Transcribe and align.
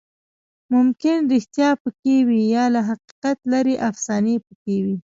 ممکن 0.73 1.17
ریښتیا 1.31 1.69
پکې 1.81 2.17
وي، 2.27 2.41
یا 2.55 2.65
له 2.73 2.81
حقیقت 2.89 3.37
لرې 3.51 3.75
افسانې 3.89 4.35
پکې 4.47 4.77
وي. 4.85 4.97